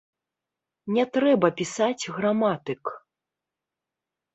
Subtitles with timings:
[0.95, 2.83] Не трэба пісаць граматык!